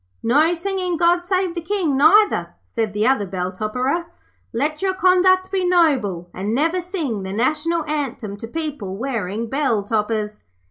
[0.23, 4.05] "''No singing "God save the King", neither,' said the other bell topperer.
[4.51, 9.83] 'Let your conduct be noble, and never sing the National Anthem to people wearing bell
[9.83, 10.43] toppers.'